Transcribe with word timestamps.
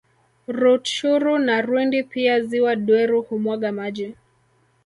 Rutshuru 0.57 1.33
na 1.45 1.55
Rwindi 1.65 1.99
Pia 2.11 2.35
ziwa 2.47 2.75
Dweru 2.75 3.21
humwaga 3.27 3.71
maji 3.71 4.15